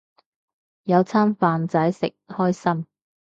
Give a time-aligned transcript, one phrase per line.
[0.81, 2.87] 有餐飯仔食，開心